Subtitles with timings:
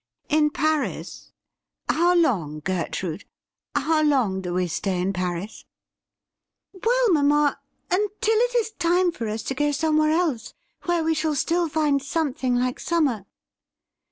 [0.37, 1.31] 'In Paris—
[1.87, 3.23] ^how long, Gertrude?
[3.75, 5.63] How long do we stay in Paris
[6.83, 7.59] ?''Well, mamma,
[7.91, 11.69] until it is time for us to go some ■where else— where we shall still
[11.69, 13.27] find something like summer.'